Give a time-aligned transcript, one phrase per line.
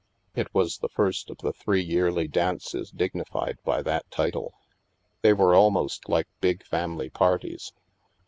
[0.33, 4.55] It was the first of the three yearly dances dignified by that title.
[5.21, 7.71] They were almost like big family parties.